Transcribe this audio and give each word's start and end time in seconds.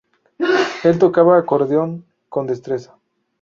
Él 0.83 0.97
tocaba 0.97 1.37
acordeón 1.37 2.03
con 2.27 2.47
destreza. 2.47 2.97